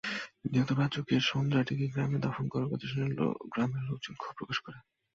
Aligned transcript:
নিহত 0.45 0.69
বাচ্চুকে 0.71 1.15
সুন্দ্রাটিকি 1.21 1.85
গ্রামে 1.87 2.17
দাফন 2.19 2.45
করার 2.47 2.69
কথা 2.71 2.85
শুনে 2.87 3.07
গ্রামের 3.53 3.83
লোকজন 3.89 4.13
ক্ষোভ 4.15 4.33
প্রকাশ 4.37 4.57
করে। 4.59 4.77